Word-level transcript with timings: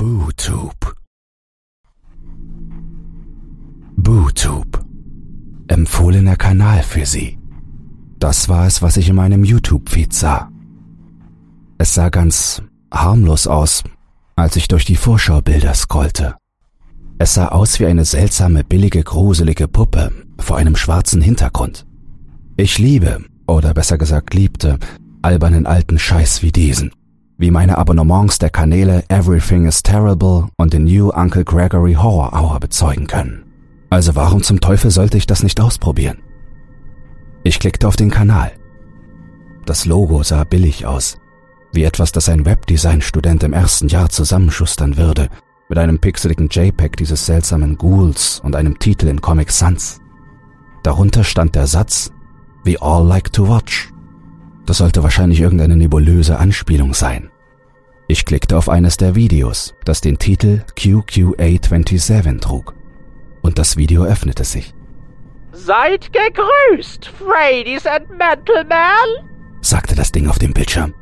BooTube. 0.00 0.94
BooTube. 3.96 4.78
Empfohlener 5.68 6.36
Kanal 6.36 6.82
für 6.82 7.04
Sie. 7.04 7.38
Das 8.18 8.48
war 8.48 8.66
es, 8.66 8.80
was 8.80 8.96
ich 8.96 9.10
in 9.10 9.16
meinem 9.16 9.44
YouTube-Feed 9.44 10.14
sah. 10.14 10.50
Es 11.76 11.92
sah 11.92 12.08
ganz 12.08 12.62
harmlos 12.90 13.46
aus, 13.46 13.84
als 14.36 14.56
ich 14.56 14.68
durch 14.68 14.86
die 14.86 14.96
Vorschaubilder 14.96 15.74
scrollte. 15.74 16.34
Es 17.18 17.34
sah 17.34 17.48
aus 17.48 17.78
wie 17.78 17.84
eine 17.84 18.06
seltsame, 18.06 18.64
billige, 18.64 19.02
gruselige 19.02 19.68
Puppe 19.68 20.12
vor 20.38 20.56
einem 20.56 20.76
schwarzen 20.76 21.20
Hintergrund. 21.20 21.86
Ich 22.56 22.78
liebe, 22.78 23.22
oder 23.46 23.74
besser 23.74 23.98
gesagt 23.98 24.32
liebte, 24.32 24.78
albernen 25.20 25.66
alten 25.66 25.98
Scheiß 25.98 26.42
wie 26.42 26.52
diesen. 26.52 26.90
Wie 27.40 27.50
meine 27.50 27.78
Abonnements 27.78 28.38
der 28.38 28.50
Kanäle 28.50 29.02
Everything 29.08 29.64
is 29.64 29.82
Terrible 29.82 30.48
und 30.58 30.74
den 30.74 30.84
New 30.84 31.08
Uncle 31.08 31.42
Gregory 31.42 31.94
Horror 31.94 32.34
Hour 32.34 32.60
bezeugen 32.60 33.06
können. 33.06 33.50
Also 33.88 34.14
warum 34.14 34.42
zum 34.42 34.60
Teufel 34.60 34.90
sollte 34.90 35.16
ich 35.16 35.26
das 35.26 35.42
nicht 35.42 35.58
ausprobieren? 35.58 36.18
Ich 37.42 37.58
klickte 37.58 37.88
auf 37.88 37.96
den 37.96 38.10
Kanal. 38.10 38.52
Das 39.64 39.86
Logo 39.86 40.22
sah 40.22 40.44
billig 40.44 40.84
aus, 40.84 41.16
wie 41.72 41.84
etwas, 41.84 42.12
das 42.12 42.28
ein 42.28 42.44
Webdesign-Student 42.44 43.42
im 43.44 43.54
ersten 43.54 43.88
Jahr 43.88 44.10
zusammenschustern 44.10 44.98
würde, 44.98 45.30
mit 45.70 45.78
einem 45.78 45.98
pixeligen 45.98 46.50
JPEG 46.50 46.98
dieses 46.98 47.24
seltsamen 47.24 47.78
Ghouls 47.78 48.42
und 48.44 48.54
einem 48.54 48.78
Titel 48.78 49.08
in 49.08 49.22
Comic 49.22 49.50
Sans. 49.50 49.98
Darunter 50.82 51.24
stand 51.24 51.54
der 51.54 51.66
Satz, 51.66 52.10
We 52.66 52.76
all 52.82 53.06
like 53.06 53.32
to 53.32 53.48
watch. 53.48 53.90
Das 54.66 54.78
sollte 54.78 55.02
wahrscheinlich 55.02 55.40
irgendeine 55.40 55.76
nebulöse 55.76 56.38
Anspielung 56.38 56.94
sein. 56.94 57.30
Ich 58.08 58.24
klickte 58.24 58.56
auf 58.56 58.68
eines 58.68 58.96
der 58.96 59.14
Videos, 59.14 59.74
das 59.84 60.00
den 60.00 60.18
Titel 60.18 60.62
QQA27 60.76 62.40
trug. 62.40 62.74
Und 63.40 63.58
das 63.58 63.76
Video 63.76 64.04
öffnete 64.04 64.44
sich. 64.44 64.74
Seid 65.52 66.10
gegrüßt, 66.12 67.06
Fradies 67.06 67.86
and 67.86 68.08
Gentlemen, 68.08 69.30
sagte 69.60 69.94
das 69.94 70.12
Ding 70.12 70.28
auf 70.28 70.38
dem 70.38 70.52
Bildschirm. 70.52 70.94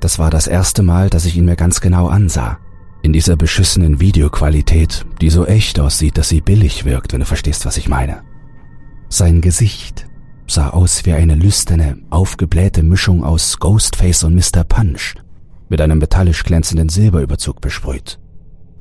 Das 0.00 0.18
war 0.18 0.30
das 0.30 0.46
erste 0.46 0.82
Mal, 0.82 1.10
dass 1.10 1.24
ich 1.24 1.36
ihn 1.36 1.44
mir 1.44 1.56
ganz 1.56 1.80
genau 1.80 2.08
ansah. 2.08 2.58
In 3.02 3.12
dieser 3.12 3.36
beschissenen 3.36 4.00
Videoqualität, 4.00 5.04
die 5.20 5.30
so 5.30 5.46
echt 5.46 5.78
aussieht, 5.80 6.18
dass 6.18 6.28
sie 6.28 6.40
billig 6.40 6.84
wirkt, 6.84 7.12
wenn 7.12 7.20
du 7.20 7.26
verstehst, 7.26 7.66
was 7.66 7.76
ich 7.76 7.88
meine. 7.88 8.22
Sein 9.08 9.40
Gesicht 9.40 10.06
sah 10.46 10.70
aus 10.70 11.04
wie 11.04 11.12
eine 11.12 11.34
lüsterne, 11.34 11.98
aufgeblähte 12.10 12.82
Mischung 12.82 13.24
aus 13.24 13.58
Ghostface 13.58 14.24
und 14.24 14.34
Mr. 14.34 14.64
Punch, 14.64 15.14
mit 15.68 15.80
einem 15.80 15.98
metallisch 15.98 16.44
glänzenden 16.44 16.88
Silberüberzug 16.88 17.60
besprüht. 17.60 18.18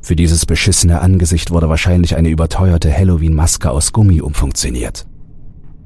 Für 0.01 0.15
dieses 0.15 0.45
beschissene 0.45 1.01
Angesicht 1.01 1.51
wurde 1.51 1.69
wahrscheinlich 1.69 2.15
eine 2.15 2.29
überteuerte 2.29 2.91
Halloween-Maske 2.91 3.69
aus 3.69 3.93
Gummi 3.93 4.21
umfunktioniert. 4.21 5.05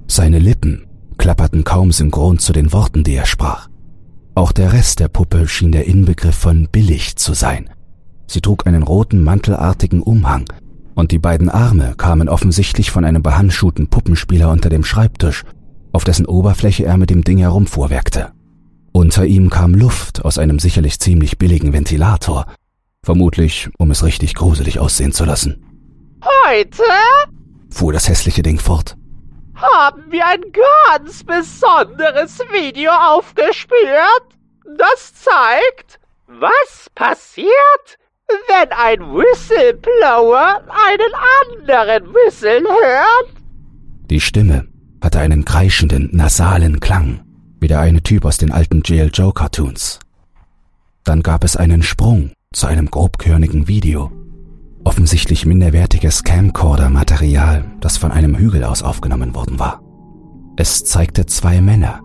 Seine 0.08 0.40
Lippen 0.40 0.88
klapperten 1.18 1.64
kaum 1.64 1.92
synchron 1.92 2.40
zu 2.40 2.54
den 2.54 2.72
Worten, 2.72 3.04
die 3.04 3.16
er 3.16 3.26
sprach. 3.26 3.68
Auch 4.34 4.52
der 4.52 4.74
Rest 4.74 5.00
der 5.00 5.08
Puppe 5.08 5.48
schien 5.48 5.72
der 5.72 5.86
Inbegriff 5.86 6.36
von 6.36 6.68
billig 6.72 7.16
zu 7.16 7.34
sein. 7.34 7.70
Sie 8.28 8.42
trug 8.42 8.68
einen 8.68 8.84
roten 8.84 9.24
mantelartigen 9.24 10.02
Umhang, 10.02 10.46
und 10.94 11.12
die 11.12 11.20
beiden 11.20 11.50
Arme 11.50 11.94
kamen 11.98 12.30
offensichtlich 12.30 12.90
von 12.90 13.06
einem 13.06 13.22
behandschuhten 13.22 13.88
Puppenspieler 13.90 14.50
unter 14.50 14.70
dem 14.70 14.84
Schreibtisch, 14.84 15.44
auf 15.96 16.04
dessen 16.04 16.26
Oberfläche 16.26 16.86
er 16.86 16.98
mit 16.98 17.10
dem 17.10 17.24
Ding 17.24 17.40
herumfuhrwerkte. 17.40 18.32
Unter 18.92 19.26
ihm 19.26 19.50
kam 19.50 19.74
Luft 19.74 20.24
aus 20.24 20.38
einem 20.38 20.60
sicherlich 20.60 21.00
ziemlich 21.00 21.38
billigen 21.38 21.74
Ventilator, 21.74 22.46
vermutlich 23.04 23.70
um 23.78 23.92
es 23.92 24.04
richtig 24.04 24.36
gruselig 24.36 24.80
aussehen 24.80 25.12
zu 25.12 25.26
lassen. 25.26 25.66
Heute 26.48 26.84
fuhr 27.70 27.94
das 27.94 28.08
hässliche 28.08 28.44
Ding 28.44 28.60
fort 28.60 28.96
haben 29.56 30.12
wir 30.12 30.26
ein 30.28 30.42
ganz 30.52 31.24
besonderes 31.24 32.40
Video 32.52 32.92
aufgespürt. 32.92 34.28
Das 34.78 35.14
zeigt, 35.14 36.00
was 36.28 36.90
passiert, 36.94 37.98
wenn 38.48 38.72
ein 38.72 39.00
Whistleblower 39.02 40.64
einen 40.70 41.14
anderen 41.42 42.14
Whistle 42.14 42.64
hört. 42.64 43.30
Die 44.10 44.20
Stimme 44.20 44.68
hatte 45.06 45.20
einen 45.20 45.46
kreischenden, 45.46 46.10
nasalen 46.12 46.80
Klang, 46.80 47.22
wie 47.60 47.68
der 47.68 47.80
eine 47.80 48.02
Typ 48.02 48.26
aus 48.26 48.38
den 48.38 48.52
alten 48.52 48.82
J.L. 48.82 49.12
Joe 49.14 49.32
Cartoons. 49.32 50.00
Dann 51.04 51.22
gab 51.22 51.44
es 51.44 51.56
einen 51.56 51.84
Sprung 51.84 52.32
zu 52.52 52.66
einem 52.66 52.90
grobkörnigen 52.90 53.68
Video, 53.68 54.12
offensichtlich 54.84 55.46
minderwertiges 55.46 56.24
Camcorder-Material, 56.24 57.66
das 57.82 57.98
von 57.98 58.12
einem 58.12 58.36
Hügel 58.36 58.64
aus 58.64 58.82
aufgenommen 58.82 59.36
worden 59.36 59.60
war. 59.60 59.82
Es 60.58 60.84
zeigte 60.86 61.28
zwei 61.28 61.62
Männer, 61.62 62.02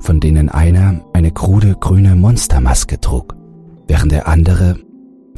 von 0.00 0.18
denen 0.18 0.48
einer 0.48 1.04
eine 1.12 1.32
krude 1.32 1.76
grüne 1.78 2.16
Monstermaske 2.16 2.98
trug, 2.98 3.36
während 3.88 4.10
der 4.10 4.26
andere 4.26 4.78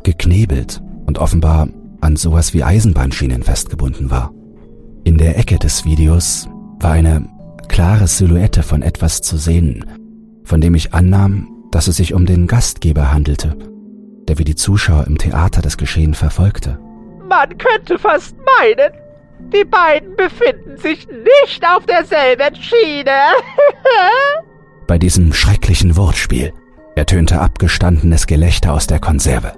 geknebelt 0.05 0.81
und 1.07 1.19
offenbar 1.19 1.69
an 2.01 2.15
sowas 2.15 2.55
wie 2.55 2.63
Eisenbahnschienen 2.63 3.43
festgebunden 3.43 4.11
war. 4.11 4.33
In 5.03 5.19
der 5.19 5.39
Ecke 5.39 5.59
des 5.59 5.85
Videos 5.85 6.49
war 6.81 6.93
eine 6.93 7.29
klare 7.69 8.07
Silhouette 8.07 8.63
von 8.63 8.83
etwas 8.83 9.23
zu 9.23 9.37
sehen, 9.37 9.85
von 10.45 10.61
dem 10.61 10.75
ich 10.75 10.93
annahm, 10.95 11.49
dass 11.71 11.87
es 11.87 11.97
sich 11.97 12.15
um 12.15 12.27
den 12.27 12.47
Gastgeber 12.47 13.13
handelte 13.13 13.57
der 14.31 14.39
wie 14.39 14.45
die 14.45 14.55
Zuschauer 14.55 15.09
im 15.09 15.19
Theater 15.19 15.61
das 15.61 15.77
Geschehen 15.77 16.15
verfolgte. 16.15 16.79
Man 17.29 17.49
könnte 17.59 17.99
fast 17.99 18.37
meinen, 18.61 18.93
die 19.53 19.65
beiden 19.65 20.15
befinden 20.15 20.77
sich 20.77 21.09
nicht 21.09 21.65
auf 21.67 21.85
derselben 21.85 22.55
Schiene. 22.55 23.11
Bei 24.87 24.99
diesem 24.99 25.33
schrecklichen 25.33 25.97
Wortspiel 25.97 26.53
ertönte 26.95 27.41
abgestandenes 27.41 28.29
Gelächter 28.29 28.73
aus 28.73 28.87
der 28.87 29.01
Konserve. 29.01 29.55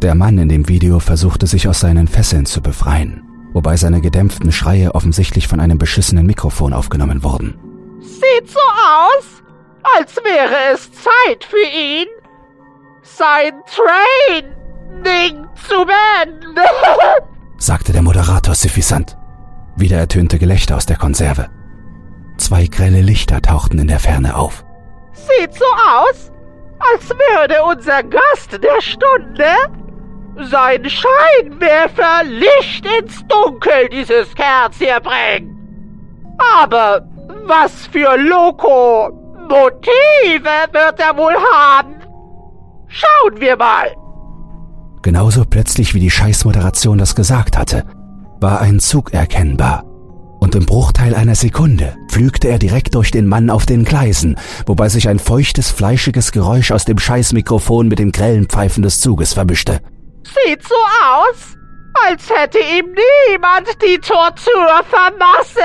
Der 0.00 0.14
Mann 0.14 0.38
in 0.38 0.48
dem 0.48 0.68
Video 0.68 1.00
versuchte 1.00 1.46
sich 1.46 1.68
aus 1.68 1.80
seinen 1.80 2.08
Fesseln 2.08 2.46
zu 2.46 2.62
befreien, 2.62 3.27
wobei 3.52 3.76
seine 3.76 4.00
gedämpften 4.00 4.52
Schreie 4.52 4.94
offensichtlich 4.94 5.48
von 5.48 5.60
einem 5.60 5.78
beschissenen 5.78 6.26
Mikrofon 6.26 6.72
aufgenommen 6.72 7.22
wurden. 7.22 7.58
Sieht 8.00 8.48
so 8.48 8.60
aus, 8.60 9.42
als 9.96 10.16
wäre 10.16 10.74
es 10.74 10.90
Zeit 10.92 11.44
für 11.44 11.56
ihn, 11.56 12.06
sein 13.02 13.52
Training 13.66 15.46
zu 15.54 15.84
beenden, 15.86 16.54
sagte 17.58 17.92
der 17.92 18.02
Moderator 18.02 18.54
suffisant. 18.54 19.16
Wieder 19.76 19.98
ertönte 19.98 20.38
Gelächter 20.38 20.76
aus 20.76 20.86
der 20.86 20.96
Konserve. 20.96 21.50
Zwei 22.36 22.66
grelle 22.66 23.00
Lichter 23.00 23.40
tauchten 23.42 23.78
in 23.78 23.88
der 23.88 24.00
Ferne 24.00 24.36
auf. 24.36 24.64
Sieht 25.12 25.54
so 25.54 25.64
aus, 25.64 26.32
als 26.78 27.08
würde 27.10 27.62
unser 27.64 28.02
Gast 28.02 28.52
der 28.52 28.80
Stunde 28.80 29.44
sein 30.46 30.88
Scheinwerfer 30.88 32.24
Licht 32.24 32.86
ins 33.00 33.26
Dunkel 33.26 33.88
dieses 33.90 34.34
Kerls 34.34 34.76
hier 34.78 35.00
bringen. 35.00 35.54
Aber 36.62 37.06
was 37.46 37.86
für 37.88 38.16
Loco 38.16 39.10
Motive 39.48 40.44
wird 40.72 41.00
er 41.00 41.16
wohl 41.16 41.34
haben? 41.34 41.94
Schauen 42.88 43.40
wir 43.40 43.56
mal! 43.56 43.94
Genauso 45.02 45.44
plötzlich 45.44 45.94
wie 45.94 46.00
die 46.00 46.10
Scheißmoderation 46.10 46.98
das 46.98 47.14
gesagt 47.14 47.56
hatte, 47.56 47.84
war 48.40 48.60
ein 48.60 48.80
Zug 48.80 49.12
erkennbar. 49.12 49.84
Und 50.40 50.54
im 50.54 50.66
Bruchteil 50.66 51.14
einer 51.14 51.34
Sekunde 51.34 51.96
pflügte 52.08 52.48
er 52.48 52.58
direkt 52.58 52.94
durch 52.94 53.10
den 53.10 53.26
Mann 53.26 53.50
auf 53.50 53.66
den 53.66 53.84
Gleisen, 53.84 54.36
wobei 54.66 54.88
sich 54.88 55.08
ein 55.08 55.18
feuchtes, 55.18 55.70
fleischiges 55.70 56.30
Geräusch 56.30 56.70
aus 56.70 56.84
dem 56.84 56.98
Scheißmikrofon 56.98 57.88
mit 57.88 57.98
dem 57.98 58.12
grellen 58.12 58.46
Pfeifen 58.46 58.82
des 58.82 59.00
Zuges 59.00 59.34
vermischte. 59.34 59.80
Sieht 60.34 60.62
so 60.62 60.74
aus, 60.74 61.56
als 62.06 62.28
hätte 62.30 62.58
ihm 62.58 62.94
niemand 63.30 63.68
die 63.82 63.98
Tortur 63.98 64.84
vermasselt, 64.88 65.64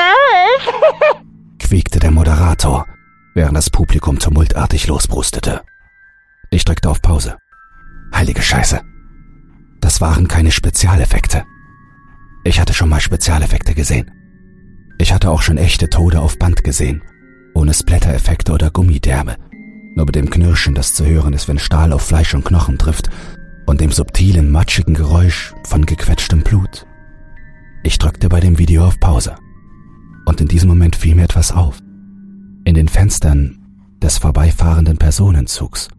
quiekte 1.60 2.00
der 2.00 2.12
Moderator, 2.12 2.86
während 3.34 3.58
das 3.58 3.70
Publikum 3.70 4.20
tumultartig 4.20 4.88
losbrustete. 4.88 5.62
Ich 6.50 6.66
drückte 6.66 6.90
auf 6.90 7.02
Pause. 7.02 7.38
Heilige 8.14 8.42
Scheiße. 8.42 8.82
Das 9.82 10.00
waren 10.02 10.28
keine 10.28 10.52
Spezialeffekte. 10.52 11.44
Ich 12.46 12.60
hatte 12.60 12.74
schon 12.74 12.90
mal 12.90 13.02
Spezialeffekte 13.02 13.74
gesehen. 13.74 14.12
Ich 15.00 15.12
hatte 15.12 15.30
auch 15.32 15.42
schon 15.42 15.58
echte 15.58 15.90
Tode 15.90 16.22
auf 16.22 16.38
Band 16.38 16.64
gesehen, 16.64 17.04
ohne 17.54 17.74
Splatter-Effekte 17.74 18.54
oder 18.54 18.70
Gummidärme, 18.70 19.38
nur 19.96 20.06
mit 20.06 20.16
dem 20.16 20.30
Knirschen, 20.30 20.76
das 20.76 20.94
zu 20.94 21.06
hören 21.06 21.34
ist, 21.34 21.48
wenn 21.48 21.60
Stahl 21.60 21.92
auf 21.92 22.04
Fleisch 22.04 22.34
und 22.34 22.46
Knochen 22.46 22.78
trifft, 22.78 23.10
und 23.66 23.82
dem 23.82 23.92
subtilen, 23.92 24.52
matschigen 24.52 24.94
Geräusch 24.94 25.54
von 25.66 25.86
gequetschtem 25.86 26.42
Blut. 26.42 26.86
Ich 27.84 28.00
drückte 28.00 28.30
bei 28.30 28.40
dem 28.40 28.58
Video 28.58 28.86
auf 28.86 29.00
Pause. 29.00 29.36
Und 30.26 30.40
in 30.42 30.48
diesem 30.48 30.70
Moment 30.70 30.96
fiel 30.96 31.16
mir 31.16 31.24
etwas 31.24 31.52
auf. 31.52 31.80
In 32.66 32.76
den 32.76 32.88
Fenstern 32.88 33.60
des 34.02 34.18
vorbeifahrenden 34.18 34.98
Personenzugs 34.98 35.90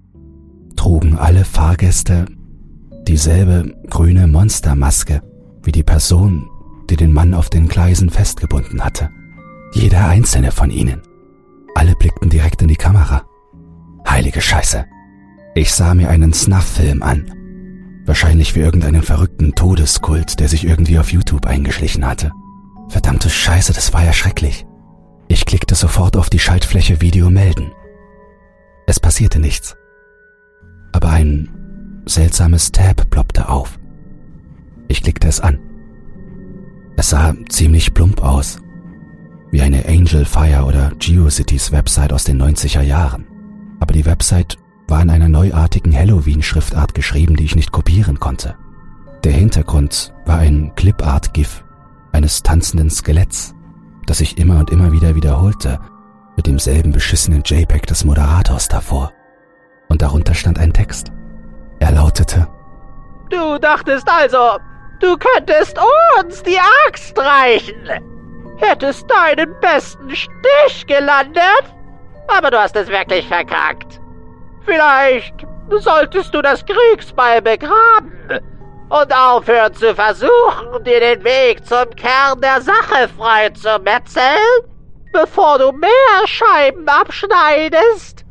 trugen 0.77 1.17
alle 1.17 1.45
Fahrgäste 1.45 2.27
Dieselbe 3.07 3.75
grüne 3.91 4.27
Monstermaske 4.27 5.21
wie 5.63 5.73
die 5.73 5.83
Person, 5.83 6.49
die 6.89 6.97
den 6.97 7.13
Mann 7.13 7.35
auf 7.35 7.51
den 7.51 7.69
Gleisen 7.69 8.09
festgebunden 8.09 8.83
hatte. 8.83 9.11
Jeder 9.75 10.09
einzelne 10.09 10.51
von 10.51 10.71
ihnen. 10.71 11.03
Alle 11.75 11.95
blickten 11.97 12.31
direkt 12.31 12.63
in 12.63 12.69
die 12.69 12.77
Kamera. 12.77 13.25
Heilige 14.09 14.41
Scheiße. 14.41 14.87
Ich 15.55 15.73
sah 15.73 15.95
mir 15.95 16.09
einen 16.09 16.33
Snuff-Film 16.33 17.03
an. 17.03 17.31
Wahrscheinlich 18.07 18.55
wie 18.55 18.61
irgendeinen 18.61 19.03
verrückten 19.03 19.55
Todeskult, 19.55 20.39
der 20.39 20.49
sich 20.49 20.65
irgendwie 20.65 20.99
auf 20.99 21.13
YouTube 21.13 21.47
eingeschlichen 21.47 22.07
hatte. 22.07 22.33
Verdammte 22.89 23.31
Scheiße, 23.31 23.73
das 23.73 23.93
war 23.93 24.05
ja 24.05 24.13
schrecklich. 24.13 24.67
Ich 25.29 25.47
klickte 25.47 25.75
sofort 25.75 26.17
auf 26.17 26.29
die 26.29 26.39
Schaltfläche 26.39 27.01
Video 27.01 27.31
melden. 27.31 27.73
Es 28.87 29.01
passierte 29.01 29.41
nichts. 29.41 29.75
Aber 30.93 31.11
ein 31.11 32.03
seltsames 32.07 32.73
Tab 32.73 33.09
ploppte 33.09 33.49
auf. 33.49 33.79
Ich 34.89 35.03
klickte 35.03 35.29
es 35.29 35.41
an. 35.41 35.59
Es 36.97 37.11
sah 37.11 37.35
ziemlich 37.49 37.95
plump 37.95 38.23
aus. 38.23 38.59
Wie 39.51 39.63
eine 39.63 39.87
Angel 39.87 40.25
Fire 40.25 40.65
oder 40.65 40.93
GeoCities 40.99 41.73
Website 41.73 42.13
aus 42.13 42.25
den 42.25 42.41
90er 42.41 42.83
Jahren. 42.83 43.27
Aber 43.81 43.95
die 43.95 44.05
Website 44.05 44.59
war 44.87 45.01
in 45.03 45.11
einer 45.11 45.29
neuartigen 45.29 45.97
Halloween-Schriftart 45.97 46.95
geschrieben, 46.95 47.37
die 47.37 47.45
ich 47.45 47.57
nicht 47.57 47.73
kopieren 47.73 48.21
konnte. 48.21 48.57
Der 49.25 49.33
Hintergrund 49.33 50.15
war 50.27 50.39
ein 50.39 50.73
Clipart-GIF 50.77 51.65
eines 52.13 52.43
tanzenden 52.43 52.91
Skeletts, 52.91 53.55
das 54.07 54.19
sich 54.19 54.39
immer 54.39 54.59
und 54.59 54.71
immer 54.71 54.93
wieder 54.93 55.15
wiederholte, 55.15 55.81
mit 56.37 56.47
demselben 56.47 56.93
beschissenen 56.93 57.43
JPEG 57.45 57.87
des 57.87 58.05
Moderators 58.05 58.69
davor. 58.69 59.13
Und 59.89 60.03
darunter 60.03 60.35
stand 60.35 60.59
ein 60.59 60.73
Text. 60.73 61.13
Er 61.79 61.93
lautete 61.93 62.49
Du 63.31 63.59
dachtest 63.59 64.09
also, 64.09 64.59
du 65.01 65.17
könntest 65.17 65.79
uns 66.19 66.43
die 66.43 66.59
Axt 66.87 67.19
reichen. 67.19 67.89
Hättest 68.59 69.07
deinen 69.11 69.55
besten 69.61 70.11
Stich 70.11 70.87
gelandet, 70.87 71.75
aber 72.29 72.51
du 72.51 72.59
hast 72.59 72.77
es 72.77 72.89
wirklich 72.89 73.27
verkackt. 73.27 74.01
Vielleicht 74.65 75.47
solltest 75.71 76.35
du 76.35 76.43
das 76.43 76.65
Kriegsbeil 76.65 77.43
begraben 77.43 78.13
und 78.89 79.15
aufhören 79.15 79.75
zu 79.75 79.95
versuchen, 79.95 80.85
dir 80.85 81.01
den 81.01 81.25
Weg 81.25 81.65
zum 81.67 81.91
Kern 81.97 82.41
der 82.41 82.61
Sache 82.61 83.09
frei 83.17 83.51
zu 83.51 83.79
metzeln, 83.83 84.25
bevor 85.13 85.59
du 85.59 85.73
mehr 85.73 86.27
Scheiben 86.27 86.89
abschneidest, 86.89 88.25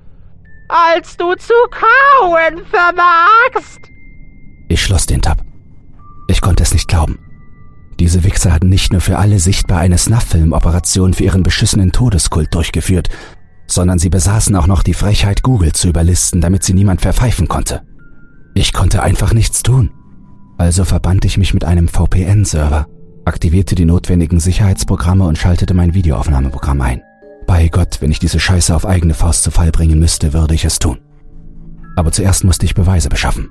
als 0.70 1.18
du 1.18 1.36
zu 1.36 1.54
kauen 1.72 2.66
vermagst. 2.66 3.80
Ich 4.70 4.82
schloss 4.82 5.06
den 5.06 5.22
Tab. 5.22 5.40
Ich 6.28 6.42
konnte 6.42 6.64
es 6.64 6.74
nicht 6.74 6.88
glauben. 6.88 7.20
Diese 8.00 8.24
Wichser 8.24 8.52
hatten 8.52 8.70
nicht 8.70 8.92
nur 8.92 9.02
für 9.02 9.18
alle 9.18 9.40
sichtbar 9.40 9.80
eine 9.80 9.98
Snuff-Film-Operation 9.98 11.14
für 11.14 11.24
ihren 11.24 11.44
beschissenen 11.44 11.92
Todeskult 11.92 12.54
durchgeführt, 12.54 13.10
sondern 13.68 14.00
sie 14.00 14.10
besaßen 14.10 14.56
auch 14.56 14.68
noch 14.68 14.84
die 14.84 14.94
Frechheit, 14.94 15.44
Google 15.44 15.74
zu 15.74 15.90
überlisten, 15.90 16.42
damit 16.42 16.64
sie 16.64 16.74
niemand 16.74 17.02
verpfeifen 17.02 17.48
konnte. 17.48 17.82
Ich 18.54 18.74
konnte 18.74 19.02
einfach 19.02 19.34
nichts 19.34 19.64
tun. 19.64 19.92
Also 20.58 20.86
verband 20.86 21.26
ich 21.26 21.38
mich 21.38 21.54
mit 21.54 21.66
einem 21.66 21.88
VPN-Server, 21.88 22.88
aktivierte 23.26 23.76
die 23.76 23.86
notwendigen 23.86 24.40
Sicherheitsprogramme 24.40 25.26
und 25.26 25.38
schaltete 25.38 25.74
mein 25.74 25.94
Videoaufnahmeprogramm 25.94 26.82
ein. 26.82 27.02
Bei 27.48 27.68
Gott, 27.68 27.98
wenn 28.02 28.12
ich 28.12 28.20
diese 28.20 28.40
Scheiße 28.40 28.76
auf 28.76 28.86
eigene 28.86 29.14
Faust 29.14 29.44
zu 29.44 29.52
Fall 29.52 29.72
bringen 29.72 30.00
müsste, 30.00 30.34
würde 30.34 30.54
ich 30.54 30.66
es 30.66 30.80
tun. 30.80 31.00
Aber 31.96 32.12
zuerst 32.12 32.44
musste 32.44 32.66
ich 32.66 32.76
Beweise 32.76 33.10
beschaffen. 33.10 33.50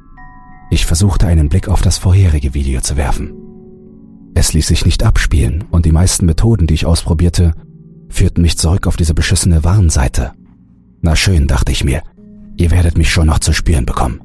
Ich 0.70 0.86
versuchte 0.86 1.26
einen 1.26 1.48
Blick 1.48 1.68
auf 1.68 1.82
das 1.82 1.98
vorherige 1.98 2.54
Video 2.54 2.80
zu 2.80 2.96
werfen. 2.96 3.34
Es 4.34 4.52
ließ 4.52 4.66
sich 4.66 4.86
nicht 4.86 5.02
abspielen 5.02 5.64
und 5.70 5.84
die 5.84 5.92
meisten 5.92 6.24
Methoden, 6.24 6.66
die 6.66 6.74
ich 6.74 6.86
ausprobierte, 6.86 7.52
führten 8.12 8.42
mich 8.42 8.58
zurück 8.58 8.86
auf 8.86 8.96
diese 8.96 9.14
beschissene 9.14 9.64
Warnseite. 9.64 10.32
Na 11.00 11.16
schön, 11.16 11.46
dachte 11.46 11.72
ich 11.72 11.82
mir, 11.82 12.02
ihr 12.56 12.70
werdet 12.70 12.96
mich 12.96 13.10
schon 13.10 13.26
noch 13.26 13.40
zu 13.40 13.52
spüren 13.52 13.86
bekommen. 13.86 14.20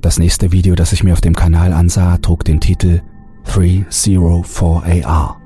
Das 0.00 0.18
nächste 0.18 0.52
Video, 0.52 0.74
das 0.74 0.92
ich 0.92 1.02
mir 1.02 1.12
auf 1.12 1.20
dem 1.20 1.34
Kanal 1.34 1.72
ansah, 1.72 2.18
trug 2.18 2.44
den 2.44 2.60
Titel 2.60 3.02
304AR. 3.46 5.36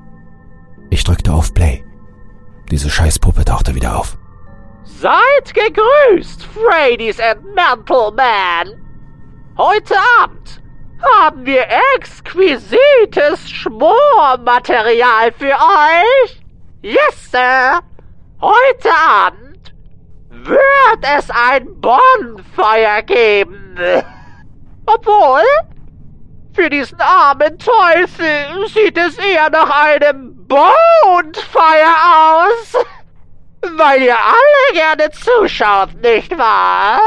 Ich 0.89 1.03
drückte 1.03 1.33
auf 1.33 1.53
Play. 1.53 1.83
Diese 2.71 2.89
Scheißpuppe 2.89 3.45
tauchte 3.45 3.75
wieder 3.75 3.97
auf. 3.97 4.17
Seid 4.83 5.53
gegrüßt, 5.53 6.45
Freddy's 6.45 7.19
and 7.19 7.43
Mental 7.55 8.11
Man! 8.11 8.75
Heute 9.57 9.95
Abend 10.21 10.61
haben 11.17 11.45
wir 11.45 11.65
exquisites 11.97 13.49
Schmormaterial 13.49 15.31
für 15.31 15.53
euch! 15.53 16.41
Yes, 16.81 17.29
Sir! 17.29 17.81
Heute 18.39 18.89
Abend 18.89 19.73
wird 20.29 21.03
es 21.17 21.29
ein 21.29 21.67
Bonfeuer 21.81 23.01
geben. 23.01 23.75
Obwohl, 24.85 25.43
für 26.53 26.69
diesen 26.69 27.01
armen 27.01 27.57
Teufel 27.57 28.67
sieht 28.73 28.97
es 28.97 29.17
eher 29.17 29.49
nach 29.49 29.69
einem 29.69 30.35
Bonfire 30.47 31.95
aus. 32.15 32.85
Weil 33.77 34.03
ihr 34.03 34.15
alle 34.17 34.73
gerne 34.73 35.11
zuschaut, 35.11 36.01
nicht 36.01 36.31
wahr? 36.37 37.01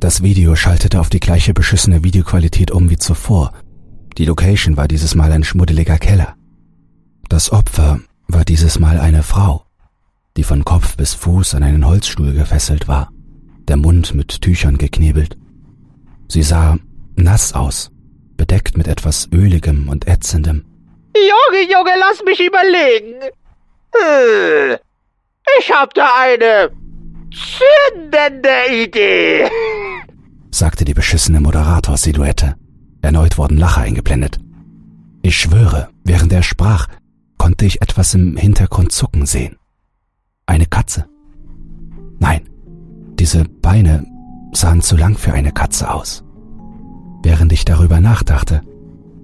Das 0.00 0.24
Video 0.24 0.56
schaltete 0.56 0.98
auf 0.98 1.08
die 1.08 1.20
gleiche 1.20 1.54
beschissene 1.54 2.02
Videoqualität 2.02 2.72
um 2.72 2.90
wie 2.90 2.98
zuvor. 2.98 3.52
Die 4.18 4.24
Location 4.24 4.76
war 4.76 4.88
dieses 4.88 5.14
Mal 5.14 5.30
ein 5.30 5.44
schmuddeliger 5.44 5.98
Keller. 5.98 6.34
Das 7.28 7.52
Opfer 7.52 8.00
war 8.28 8.44
dieses 8.44 8.78
Mal 8.78 8.98
eine 8.98 9.22
Frau, 9.22 9.64
die 10.36 10.44
von 10.44 10.64
Kopf 10.64 10.96
bis 10.96 11.14
Fuß 11.14 11.54
an 11.54 11.62
einen 11.62 11.86
Holzstuhl 11.86 12.32
gefesselt 12.32 12.88
war, 12.88 13.10
der 13.68 13.76
Mund 13.76 14.14
mit 14.14 14.40
Tüchern 14.42 14.78
geknebelt. 14.78 15.36
Sie 16.28 16.42
sah 16.42 16.78
nass 17.16 17.52
aus, 17.52 17.90
bedeckt 18.36 18.76
mit 18.76 18.88
etwas 18.88 19.28
Öligem 19.32 19.88
und 19.88 20.06
Ätzendem. 20.06 20.64
Junge, 21.14 21.62
Junge, 21.72 21.92
lass 21.98 22.22
mich 22.24 22.40
überlegen. 22.40 23.20
Äh, 23.92 24.74
ich 25.58 25.72
hab 25.72 25.94
da 25.94 26.08
eine 26.20 26.70
zündende 27.32 28.82
Idee, 28.82 29.48
sagte 30.50 30.84
die 30.84 30.94
beschissene 30.94 31.40
Moderator-Silhouette. 31.40 32.56
Erneut 33.02 33.38
wurden 33.38 33.56
Lacher 33.56 33.82
eingeblendet. 33.82 34.38
Ich 35.22 35.38
schwöre, 35.38 35.88
während 36.04 36.32
er 36.32 36.42
sprach, 36.42 36.88
konnte 37.46 37.64
ich 37.64 37.80
etwas 37.80 38.12
im 38.12 38.36
Hintergrund 38.36 38.90
zucken 38.90 39.24
sehen. 39.24 39.54
Eine 40.46 40.66
Katze. 40.66 41.06
Nein, 42.18 42.40
diese 43.20 43.44
Beine 43.44 44.04
sahen 44.52 44.80
zu 44.80 44.96
lang 44.96 45.16
für 45.16 45.32
eine 45.32 45.52
Katze 45.52 45.94
aus. 45.94 46.24
Während 47.22 47.52
ich 47.52 47.64
darüber 47.64 48.00
nachdachte, 48.00 48.62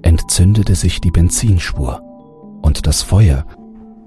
entzündete 0.03 0.77
sich 0.77 1.01
die 1.01 1.11
Benzinspur 1.11 2.01
und 2.63 2.87
das 2.87 3.03
Feuer 3.03 3.45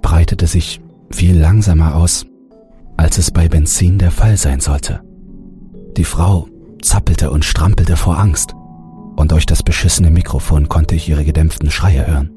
breitete 0.01 0.47
sich 0.47 0.79
viel 1.09 1.37
langsamer 1.37 1.95
aus, 1.95 2.25
als 2.95 3.17
es 3.17 3.31
bei 3.31 3.49
Benzin 3.49 3.97
der 3.97 4.11
Fall 4.11 4.37
sein 4.37 4.61
sollte. 4.61 5.01
Die 5.97 6.05
Frau 6.05 6.47
zappelte 6.81 7.31
und 7.31 7.43
strampelte 7.43 7.97
vor 7.97 8.17
Angst, 8.17 8.53
und 9.17 9.33
durch 9.33 9.45
das 9.45 9.61
beschissene 9.61 10.09
Mikrofon 10.09 10.69
konnte 10.69 10.95
ich 10.95 11.09
ihre 11.09 11.25
gedämpften 11.25 11.69
Schreie 11.69 12.07
hören. 12.07 12.31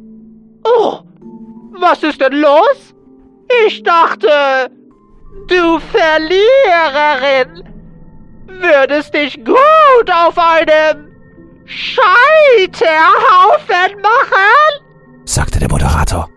Oh, 0.65 0.99
was 1.81 2.03
ist 2.03 2.21
denn 2.21 2.35
los? 2.35 2.95
Ich 3.67 3.83
dachte, 3.83 4.71
du 5.49 5.79
Verliererin 5.79 7.65
würdest 8.47 9.15
dich 9.15 9.43
gut 9.45 10.11
auf 10.13 10.37
einem 10.39 11.09
Scheiterhaufen 11.65 12.83
machen? 14.03 14.85
sagte 15.25 15.59
der 15.59 15.71
Moderator. 15.71 16.29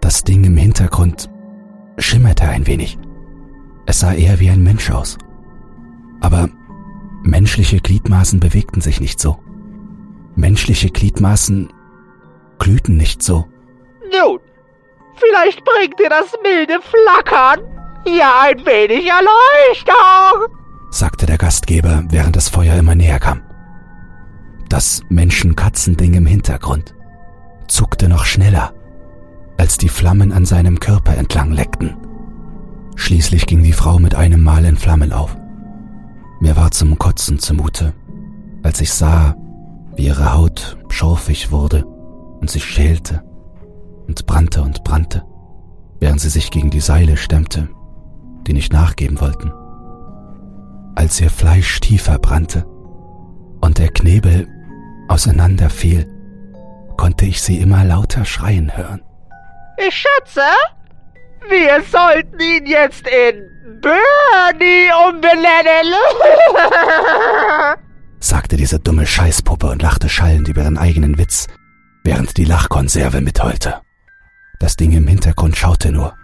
Das 0.00 0.24
Ding 0.24 0.44
im 0.44 0.56
Hintergrund 0.56 1.28
schimmerte 1.98 2.44
ein 2.44 2.66
wenig. 2.66 2.98
Es 3.86 4.00
sah 4.00 4.12
eher 4.12 4.40
wie 4.40 4.50
ein 4.50 4.62
Mensch 4.62 4.90
aus. 4.90 5.18
Aber 6.20 6.48
menschliche 7.22 7.80
Gliedmaßen 7.80 8.40
bewegten 8.40 8.80
sich 8.80 9.00
nicht 9.00 9.20
so. 9.20 9.38
Menschliche 10.36 10.90
Gliedmaßen 10.90 11.72
glühten 12.58 12.96
nicht 12.96 13.22
so. 13.22 13.46
Nun, 14.12 14.40
vielleicht 15.16 15.64
bringt 15.64 15.98
dir 15.98 16.08
das 16.08 16.32
milde 16.42 16.80
Flackern 16.82 17.60
ja 18.06 18.42
ein 18.42 18.64
wenig 18.64 19.06
Erleuchtung, 19.06 20.56
sagte 20.90 21.26
der 21.26 21.38
Gastgeber, 21.38 22.04
während 22.08 22.36
das 22.36 22.48
Feuer 22.48 22.76
immer 22.76 22.94
näher 22.94 23.18
kam. 23.18 23.42
Das 24.68 25.02
Menschenkatzding 25.08 26.14
im 26.14 26.26
Hintergrund 26.26 26.94
zuckte 27.68 28.08
noch 28.08 28.24
schneller, 28.24 28.72
als 29.58 29.76
die 29.76 29.88
Flammen 29.88 30.32
an 30.32 30.46
seinem 30.46 30.80
Körper 30.80 31.16
entlang 31.16 31.52
leckten. 31.52 31.96
Schließlich 32.96 33.46
ging 33.46 33.62
die 33.62 33.72
Frau 33.72 33.98
mit 33.98 34.14
einem 34.14 34.42
Mal 34.42 34.64
in 34.64 34.76
Flammen 34.76 35.12
auf. 35.12 35.36
Mir 36.40 36.56
war 36.56 36.70
zum 36.70 36.98
Kotzen 36.98 37.38
zumute. 37.38 37.92
als 38.62 38.80
ich 38.80 38.92
sah, 38.92 39.36
wie 39.94 40.06
ihre 40.06 40.34
Haut 40.34 40.76
schorfig 40.88 41.50
wurde 41.52 41.84
und 42.40 42.50
sich 42.50 42.64
schälte 42.64 43.22
und 44.08 44.26
brannte 44.26 44.62
und 44.62 44.82
brannte, 44.82 45.24
während 46.00 46.20
sie 46.20 46.30
sich 46.30 46.50
gegen 46.50 46.70
die 46.70 46.80
Seile 46.80 47.16
stemmte, 47.16 47.68
die 48.46 48.54
nicht 48.54 48.72
nachgeben 48.72 49.20
wollten. 49.20 49.52
Als 50.96 51.20
ihr 51.20 51.30
Fleisch 51.30 51.78
tiefer 51.80 52.18
brannte 52.18 52.64
und 53.60 53.78
der 53.78 53.88
Knebel 53.88 54.48
auseinanderfiel, 55.08 56.06
konnte 56.96 57.26
ich 57.26 57.40
sie 57.40 57.60
immer 57.60 57.84
lauter 57.84 58.24
schreien 58.24 58.76
hören. 58.76 59.02
Ich 59.76 59.94
schätze, 59.94 60.42
wir 61.48 61.82
sollten 61.90 62.40
ihn 62.40 62.66
jetzt 62.66 63.06
in 63.06 63.80
Bernie 63.80 64.90
umbenennen, 65.08 65.94
sagte 68.18 68.56
diese 68.56 68.80
dumme 68.80 69.06
Scheißpuppe 69.06 69.68
und 69.68 69.82
lachte 69.82 70.08
schallend 70.08 70.48
über 70.48 70.62
ihren 70.62 70.78
eigenen 70.78 71.16
Witz, 71.16 71.46
während 72.02 72.36
die 72.36 72.44
Lachkonserve 72.44 73.20
mitheulte. 73.20 73.80
Das 74.58 74.76
Ding 74.76 74.92
im 74.92 75.06
Hintergrund 75.06 75.56
schaute 75.56 75.92
nur, 75.92 76.14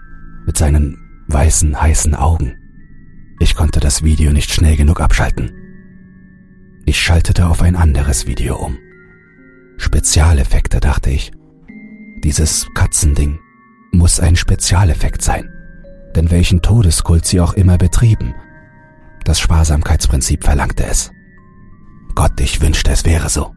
mit 0.47 0.59
seinen 0.59 0.99
weißen, 1.29 1.81
heißen 1.81 2.15
Augen. 2.15 2.57
Ich 3.39 3.55
konnte 3.55 3.81
das 3.81 4.03
Video 4.03 4.33
nicht 4.33 4.51
schnell 4.51 4.77
genug 4.77 5.01
abschalten. 5.01 5.53
Ich 6.85 7.01
schaltete 7.01 7.47
auf 7.47 7.63
ein 7.63 7.77
anderes 7.77 8.27
Video 8.27 8.57
um. 8.57 8.77
Spezialeffekte, 9.77 10.81
dachte 10.81 11.11
ich. 11.11 11.33
Dieses 12.23 12.67
Katzending 12.75 13.39
muss 13.93 14.21
ein 14.21 14.37
Spezialeffekt 14.37 15.23
sein. 15.23 15.49
Denn 16.15 16.31
welchen 16.31 16.63
Todeskult 16.63 17.25
sie 17.25 17.41
auch 17.41 17.55
immer 17.55 17.79
betrieben, 17.79 18.35
das 19.25 19.41
Sparsamkeitsprinzip 19.41 20.45
verlangte 20.45 20.85
es. 20.85 21.11
Gott, 22.15 22.39
ich 22.41 22.61
wünschte, 22.61 22.93
es 22.93 23.05
wäre 23.05 23.29
so. 23.29 23.55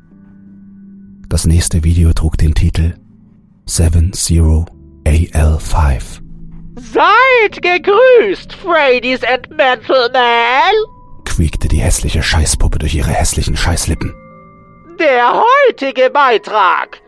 Das 1.30 1.46
nächste 1.46 1.84
Video 1.84 2.14
trug 2.14 2.38
den 2.38 2.54
Titel 2.54 2.96
70AL5. 3.68 6.22
Seid 6.76 7.62
gegrüßt, 7.62 8.54
Fradies 8.54 9.24
and 9.24 9.50
Mental 9.50 10.10
Man! 10.14 10.74
quiekte 11.26 11.68
die 11.68 11.82
hässliche 11.82 12.24
Scheißpuppe 12.24 12.80
durch 12.80 12.96
ihre 12.96 13.12
hässlichen 13.12 13.58
Scheißlippen. 13.58 14.14
Der 15.00 15.44
heutige 15.68 16.10
Beitrag 16.10 17.02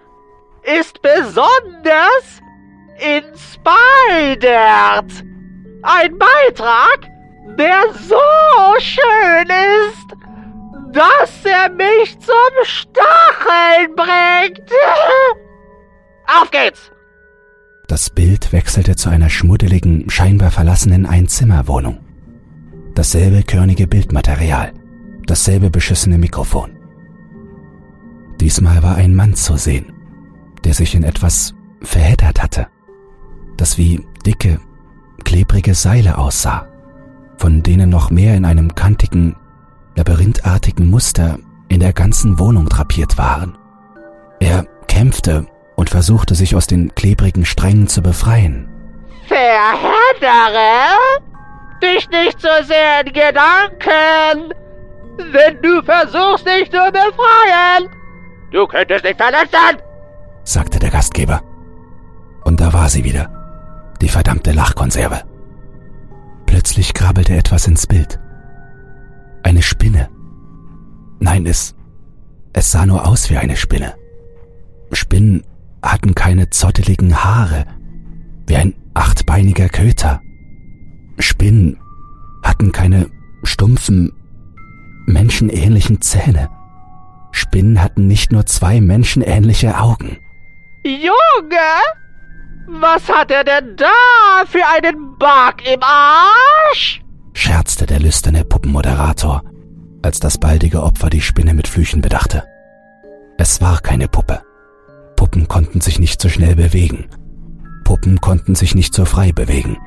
ist 0.64 1.02
besonders 1.02 2.42
inspired. 3.00 4.44
Ein 5.82 6.18
Beitrag, 6.18 7.08
der 7.58 7.82
so 8.08 8.20
schön 8.80 9.48
ist, 9.48 10.08
dass 10.92 11.46
er 11.46 11.70
mich 11.70 12.20
zum 12.20 12.36
Stacheln 12.64 13.96
bringt. 13.96 14.70
Auf 16.30 16.52
geht's! 16.52 16.92
Das 17.88 18.12
Bild 18.12 18.54
wechselte 18.54 18.96
zu 18.96 19.10
einer 19.10 19.30
schmuddeligen, 19.30 20.10
scheinbar 20.12 20.52
verlassenen 20.52 21.08
Einzimmerwohnung. 21.08 21.98
Dasselbe 22.94 23.42
körnige 23.42 23.88
Bildmaterial, 23.88 24.74
dasselbe 25.26 25.72
beschissene 25.72 26.20
Mikrofon. 26.20 26.78
Diesmal 28.40 28.84
war 28.84 28.96
ein 28.96 29.16
Mann 29.16 29.34
zu 29.34 29.58
sehen, 29.58 29.92
der 30.64 30.76
sich 30.76 30.94
in 30.94 31.04
etwas 31.04 31.56
verheddert 31.82 32.44
hatte, 32.44 32.68
das 33.58 33.80
wie 33.80 34.06
dicke, 34.24 34.60
klebrige 35.24 35.74
Seile 35.74 36.20
aussah, 36.20 36.68
von 37.38 37.64
denen 37.64 37.90
noch 37.90 38.12
mehr 38.12 38.36
in 38.36 38.46
einem 38.46 38.76
kantigen, 38.76 39.36
labyrinthartigen 39.96 40.90
Muster 40.90 41.40
in 41.70 41.80
der 41.80 41.94
ganzen 41.94 42.38
Wohnung 42.38 42.70
drapiert 42.70 43.18
waren. 43.18 43.58
Er 44.40 44.66
kämpfte 44.88 45.48
und 45.80 45.90
versuchte 45.90 46.36
sich 46.36 46.58
aus 46.58 46.68
den 46.68 46.94
klebrigen 46.94 47.46
Strängen 47.46 47.88
zu 47.88 48.02
befreien. 48.02 48.68
Verheddere 49.30 50.90
dich 51.82 52.10
nicht 52.10 52.42
so 52.42 52.50
sehr 52.64 53.00
in 53.06 53.14
Gedanken, 53.14 54.54
wenn 55.32 55.62
du 55.62 55.82
versuchst, 55.84 56.46
dich 56.46 56.70
zu 56.70 56.92
befreien. 56.92 57.90
Du 58.52 58.68
könntest 58.68 59.06
dich 59.06 59.16
verletzen, 59.16 59.82
sagte 60.44 60.80
der 60.80 60.90
Gastgeber. 60.90 61.42
Und 62.44 62.60
da 62.60 62.74
war 62.74 62.90
sie 62.90 63.06
wieder, 63.06 63.96
die 64.02 64.10
verdammte 64.10 64.52
Lachkonserve. 64.52 65.22
Plötzlich 66.46 66.94
krabbelte 66.94 67.38
etwas 67.38 67.68
ins 67.68 67.88
Bild. 67.88 68.20
Eine 69.44 69.62
Spinne. 69.62 70.10
Nein, 71.20 71.46
es, 71.46 71.74
es 72.52 72.70
sah 72.70 72.86
nur 72.86 73.08
aus 73.08 73.30
wie 73.30 73.38
eine 73.38 73.56
Spinne. 73.56 73.94
Spinnen 74.92 75.46
hatten 75.82 76.16
keine 76.16 76.50
zotteligen 76.50 77.24
Haare, 77.24 77.66
wie 78.48 78.56
ein 78.56 78.74
achtbeiniger 78.94 79.70
Köter. 79.70 80.22
Spinnen 81.18 81.80
hatten 82.44 82.72
keine 82.72 83.10
stumpfen, 83.44 84.14
menschenähnlichen 85.06 86.02
Zähne. 86.02 86.50
Spinnen 87.32 87.82
hatten 87.82 88.08
nicht 88.08 88.32
nur 88.32 88.46
zwei 88.46 88.82
menschenähnliche 88.82 89.80
Augen. 89.80 90.18
Junge, 90.84 91.70
was 92.68 93.08
hat 93.10 93.32
er 93.32 93.44
denn 93.44 93.76
da 93.76 94.46
für 94.46 94.66
einen 94.76 95.18
Bug 95.18 95.56
im 95.72 95.82
Arsch? 95.84 97.02
scherzte 97.34 97.86
der 97.86 98.00
lüsterne 98.00 98.44
Puppenmoderator, 98.44 99.44
als 100.02 100.20
das 100.20 100.38
baldige 100.38 100.84
Opfer 100.84 101.10
die 101.10 101.22
Spinne 101.22 101.54
mit 101.54 101.68
Flüchen 101.68 102.02
bedachte. 102.02 102.44
Es 103.38 103.62
war 103.62 103.80
keine 103.80 104.08
Puppe. 104.08 104.42
Puppen 105.30 105.48
konnten 105.48 105.80
sich 105.80 106.00
nicht 106.00 106.20
so 106.20 106.28
schnell 106.28 106.56
bewegen. 106.56 107.06
Puppen 107.84 108.20
konnten 108.20 108.56
sich 108.56 108.74
nicht 108.74 108.96
so 108.96 109.06
frei 109.06 109.32
bewegen. 109.32 109.78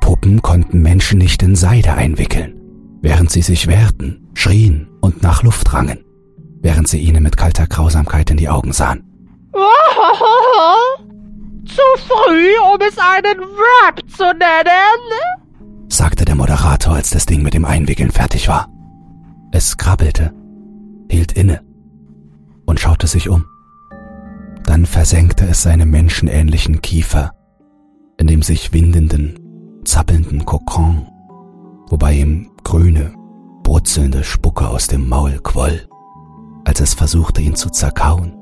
Puppen 0.00 0.40
konnten 0.40 0.82
Menschen 0.82 1.18
nicht 1.18 1.42
in 1.42 1.56
Seide 1.56 1.94
einwickeln, 1.94 2.54
während 3.02 3.32
sie 3.32 3.42
sich 3.42 3.66
wehrten, 3.66 4.28
schrien 4.34 4.88
und 5.00 5.20
nach 5.20 5.42
Luft 5.42 5.72
rangen, 5.72 6.04
während 6.60 6.86
sie 6.86 6.98
ihnen 6.98 7.24
mit 7.24 7.36
kalter 7.36 7.66
Grausamkeit 7.66 8.30
in 8.30 8.36
die 8.36 8.48
Augen 8.48 8.72
sahen. 8.72 9.02
Zu 11.64 11.82
früh, 12.06 12.52
um 12.72 12.78
es 12.88 12.96
einen 12.98 13.40
Rap 13.40 14.00
zu 14.16 14.26
nennen? 14.26 15.88
sagte 15.88 16.24
der 16.24 16.36
Moderator, 16.36 16.94
als 16.94 17.10
das 17.10 17.26
Ding 17.26 17.42
mit 17.42 17.54
dem 17.54 17.64
Einwickeln 17.64 18.12
fertig 18.12 18.46
war. 18.46 18.68
Es 19.50 19.76
krabbelte, 19.76 20.32
hielt 21.10 21.32
inne 21.32 21.62
und 22.64 22.78
schaute 22.78 23.08
sich 23.08 23.28
um. 23.28 23.44
Dann 24.68 24.86
versenkte 24.86 25.46
es 25.46 25.62
seine 25.62 25.86
menschenähnlichen 25.86 26.82
Kiefer 26.82 27.32
in 28.18 28.26
dem 28.26 28.42
sich 28.42 28.72
windenden, 28.72 29.38
zappelnden 29.84 30.44
Kokon, 30.44 31.06
wobei 31.88 32.14
ihm 32.14 32.50
grüne, 32.64 33.14
brutzelnde 33.62 34.24
Spucke 34.24 34.68
aus 34.68 34.88
dem 34.88 35.08
Maul 35.08 35.38
quoll, 35.42 35.88
als 36.64 36.80
es 36.80 36.94
versuchte, 36.94 37.40
ihn 37.40 37.54
zu 37.54 37.70
zerkauen. 37.70 38.36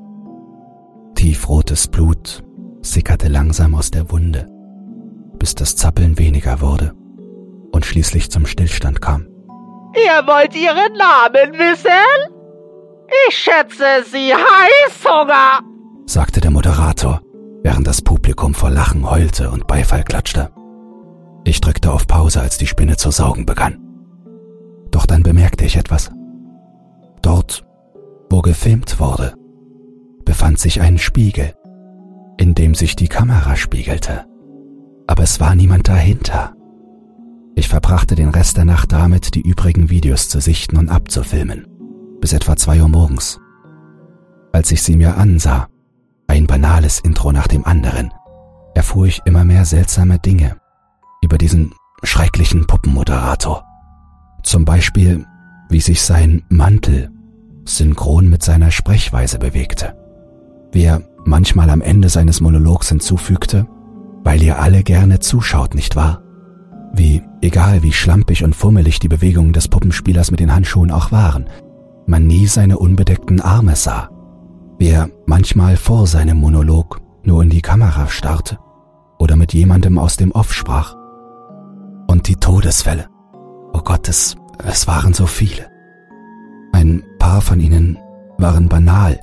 Tiefrotes 1.14 1.88
Blut 1.88 2.42
sickerte 2.80 3.28
langsam 3.28 3.74
aus 3.74 3.90
der 3.90 4.10
Wunde, 4.10 4.48
bis 5.38 5.54
das 5.54 5.76
Zappeln 5.76 6.18
weniger 6.18 6.60
wurde 6.60 6.94
und 7.72 7.84
schließlich 7.84 8.30
zum 8.30 8.46
Stillstand 8.46 9.02
kam. 9.02 9.28
Ihr 9.94 10.26
wollt 10.26 10.54
Ihren 10.56 10.92
Namen 10.94 11.52
wissen? 11.58 12.32
Ich 13.28 13.36
schätze, 13.36 14.04
Sie 14.10 14.32
Heißhunger, 14.34 15.60
sagte 16.06 16.40
der 16.40 16.50
Moderator, 16.50 17.20
während 17.62 17.86
das 17.86 18.00
Publikum 18.00 18.54
vor 18.54 18.70
Lachen 18.70 19.08
heulte 19.08 19.50
und 19.50 19.66
Beifall 19.66 20.04
klatschte. 20.04 20.50
Ich 21.44 21.60
drückte 21.60 21.92
auf 21.92 22.06
Pause, 22.06 22.40
als 22.40 22.58
die 22.58 22.66
Spinne 22.66 22.96
zu 22.96 23.10
saugen 23.10 23.44
begann. 23.44 23.78
Doch 24.90 25.06
dann 25.06 25.22
bemerkte 25.22 25.64
ich 25.64 25.76
etwas. 25.76 26.10
Dort, 27.22 27.64
wo 28.30 28.40
gefilmt 28.40 28.98
wurde, 29.00 29.34
befand 30.24 30.58
sich 30.58 30.80
ein 30.80 30.98
Spiegel, 30.98 31.54
in 32.38 32.54
dem 32.54 32.74
sich 32.74 32.96
die 32.96 33.08
Kamera 33.08 33.56
spiegelte. 33.56 34.26
Aber 35.06 35.22
es 35.22 35.40
war 35.40 35.54
niemand 35.54 35.88
dahinter. 35.88 36.54
Ich 37.54 37.68
verbrachte 37.68 38.14
den 38.14 38.28
Rest 38.28 38.56
der 38.56 38.64
Nacht 38.64 38.92
damit, 38.92 39.34
die 39.34 39.40
übrigen 39.40 39.88
Videos 39.88 40.28
zu 40.28 40.40
sichten 40.40 40.76
und 40.76 40.88
abzufilmen, 40.88 41.66
bis 42.20 42.32
etwa 42.32 42.56
zwei 42.56 42.82
Uhr 42.82 42.88
morgens. 42.88 43.40
Als 44.52 44.70
ich 44.72 44.82
sie 44.82 44.96
mir 44.96 45.16
ansah, 45.16 45.68
ein 46.26 46.46
banales 46.46 47.00
Intro 47.00 47.32
nach 47.32 47.46
dem 47.46 47.64
anderen, 47.64 48.12
erfuhr 48.74 49.06
ich 49.06 49.22
immer 49.24 49.44
mehr 49.44 49.64
seltsame 49.64 50.18
Dinge 50.18 50.56
über 51.22 51.38
diesen 51.38 51.72
schrecklichen 52.02 52.66
Puppenmoderator. 52.66 53.64
Zum 54.42 54.64
Beispiel, 54.64 55.24
wie 55.68 55.80
sich 55.80 56.02
sein 56.02 56.42
Mantel 56.48 57.10
synchron 57.64 58.28
mit 58.28 58.42
seiner 58.42 58.70
Sprechweise 58.70 59.38
bewegte, 59.38 59.96
wie 60.72 60.84
er 60.84 61.02
manchmal 61.24 61.70
am 61.70 61.80
Ende 61.80 62.08
seines 62.08 62.40
Monologs 62.40 62.88
hinzufügte, 62.88 63.66
weil 64.22 64.42
ihr 64.42 64.60
alle 64.60 64.82
gerne 64.82 65.20
zuschaut, 65.20 65.74
nicht 65.74 65.96
wahr? 65.96 66.22
Wie, 66.92 67.22
egal 67.40 67.82
wie 67.82 67.92
schlampig 67.92 68.44
und 68.44 68.54
fummelig 68.54 69.00
die 69.00 69.08
Bewegungen 69.08 69.52
des 69.52 69.68
Puppenspielers 69.68 70.30
mit 70.30 70.40
den 70.40 70.54
Handschuhen 70.54 70.90
auch 70.90 71.12
waren, 71.12 71.48
man 72.06 72.26
nie 72.26 72.46
seine 72.46 72.78
unbedeckten 72.78 73.40
Arme 73.40 73.74
sah, 73.74 74.10
wie 74.78 74.88
er 74.88 75.10
manchmal 75.26 75.76
vor 75.76 76.06
seinem 76.06 76.38
Monolog 76.38 77.00
nur 77.22 77.42
in 77.42 77.50
die 77.50 77.62
Kamera 77.62 78.08
starrte 78.08 78.58
oder 79.18 79.36
mit 79.36 79.52
jemandem 79.52 79.98
aus 79.98 80.16
dem 80.16 80.32
Off 80.32 80.52
sprach. 80.52 80.94
Und 82.06 82.28
die 82.28 82.36
Todesfälle. 82.36 83.08
Oh 83.72 83.80
Gott, 83.80 84.08
es, 84.08 84.36
es 84.64 84.86
waren 84.86 85.12
so 85.12 85.26
viele. 85.26 85.70
Ein 86.72 87.04
paar 87.18 87.40
von 87.40 87.60
ihnen 87.60 87.98
waren 88.38 88.68
banal. 88.68 89.18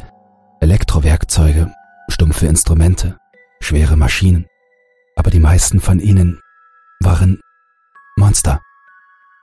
Elektrowerkzeuge, 0.60 1.72
stumpfe 2.10 2.48
Instrumente, 2.48 3.18
schwere 3.60 3.96
Maschinen. 3.96 4.46
Aber 5.16 5.30
die 5.30 5.40
meisten 5.40 5.80
von 5.80 6.00
ihnen 6.00 6.40
waren 7.00 7.40
Monster. 8.18 8.60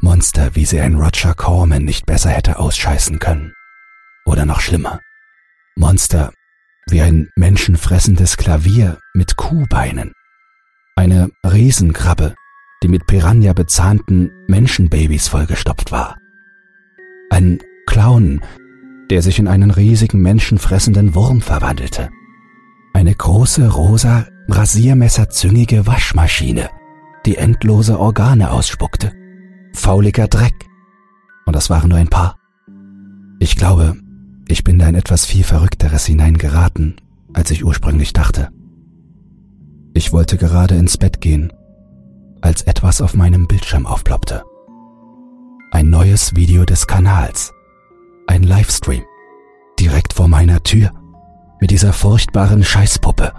Monster, 0.02 0.54
wie 0.54 0.64
sie 0.64 0.80
ein 0.80 0.96
Roger 0.96 1.34
Corman 1.34 1.84
nicht 1.84 2.06
besser 2.06 2.30
hätte 2.30 2.58
ausscheißen 2.58 3.18
können. 3.18 3.52
Oder 4.24 4.46
noch 4.46 4.60
schlimmer. 4.60 5.00
Monster, 5.80 6.30
wie 6.90 7.00
ein 7.00 7.30
menschenfressendes 7.36 8.36
Klavier 8.36 8.98
mit 9.14 9.36
Kuhbeinen. 9.36 10.12
Eine 10.94 11.30
Riesenkrabbe, 11.42 12.34
die 12.82 12.88
mit 12.88 13.06
Piranha 13.06 13.54
bezahnten 13.54 14.30
Menschenbabys 14.46 15.28
vollgestopft 15.28 15.90
war. 15.90 16.18
Ein 17.30 17.60
Clown, 17.86 18.42
der 19.10 19.22
sich 19.22 19.38
in 19.38 19.48
einen 19.48 19.70
riesigen 19.70 20.20
menschenfressenden 20.20 21.14
Wurm 21.14 21.40
verwandelte. 21.40 22.10
Eine 22.92 23.14
große 23.14 23.66
rosa, 23.66 24.26
rasiermesserzüngige 24.48 25.86
Waschmaschine, 25.86 26.68
die 27.24 27.38
endlose 27.38 27.98
Organe 27.98 28.50
ausspuckte. 28.50 29.14
Fauliger 29.72 30.28
Dreck. 30.28 30.66
Und 31.46 31.56
das 31.56 31.70
waren 31.70 31.88
nur 31.88 31.98
ein 31.98 32.10
paar. 32.10 32.36
Ich 33.38 33.56
glaube, 33.56 33.96
ich 34.50 34.64
bin 34.64 34.78
da 34.78 34.88
in 34.88 34.94
etwas 34.94 35.26
viel 35.26 35.44
Verrückteres 35.44 36.06
hineingeraten, 36.06 37.00
als 37.32 37.50
ich 37.50 37.64
ursprünglich 37.64 38.12
dachte. 38.12 38.50
Ich 39.94 40.12
wollte 40.12 40.36
gerade 40.36 40.76
ins 40.76 40.96
Bett 40.96 41.20
gehen, 41.20 41.52
als 42.40 42.62
etwas 42.62 43.00
auf 43.00 43.14
meinem 43.14 43.46
Bildschirm 43.46 43.86
aufploppte. 43.86 44.42
Ein 45.72 45.90
neues 45.90 46.34
Video 46.34 46.64
des 46.64 46.86
Kanals. 46.86 47.52
Ein 48.26 48.42
Livestream. 48.42 49.04
Direkt 49.78 50.12
vor 50.12 50.28
meiner 50.28 50.62
Tür. 50.62 50.90
Mit 51.60 51.70
dieser 51.70 51.92
furchtbaren 51.92 52.64
Scheißpuppe. 52.64 53.32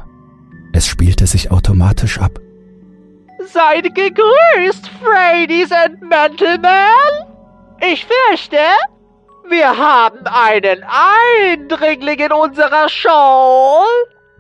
Es 0.74 0.88
spielte 0.88 1.28
sich 1.28 1.52
automatisch 1.52 2.20
ab. 2.20 2.40
Seid 3.52 3.84
gegrüßt, 3.96 4.90
Fradies 5.02 5.72
and 5.72 6.00
Gentlemen! 6.10 7.28
Ich 7.82 8.06
fürchte, 8.06 8.58
wir 9.50 9.78
haben 9.78 10.26
einen 10.26 10.84
Eindringling 10.84 12.20
in 12.20 12.32
unserer 12.32 12.90
Show, 12.90 13.84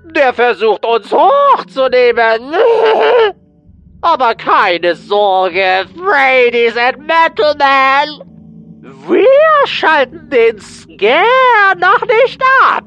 der 0.03 0.33
versucht 0.33 0.85
uns 0.85 1.11
hochzunehmen. 1.11 2.53
Aber 4.01 4.33
keine 4.35 4.95
Sorge, 4.95 5.85
Fradies 5.95 6.75
and 6.75 7.07
Gentlemen! 7.07 8.31
Wir 9.07 9.67
schalten 9.67 10.29
den 10.29 10.59
Scare 10.59 11.77
noch 11.77 12.01
nicht 12.07 12.41
ab. 12.63 12.83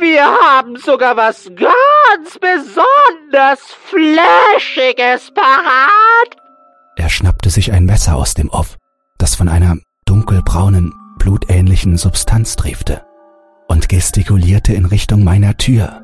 Wir 0.00 0.24
haben 0.24 0.76
sogar 0.76 1.16
was 1.16 1.50
ganz 1.54 2.38
besonders 2.38 3.60
Flashiges 3.84 5.30
parat. 5.32 6.36
Er 6.96 7.08
schnappte 7.08 7.50
sich 7.50 7.72
ein 7.72 7.84
Messer 7.84 8.16
aus 8.16 8.34
dem 8.34 8.48
Off, 8.50 8.76
das 9.18 9.34
von 9.34 9.48
einer 9.48 9.76
dunkelbraunen, 10.04 10.92
blutähnlichen 11.22 11.96
Substanz 11.96 12.56
triefte, 12.56 13.06
und 13.68 13.88
gestikulierte 13.88 14.72
in 14.72 14.86
Richtung 14.86 15.22
meiner 15.22 15.56
Tür. 15.56 16.02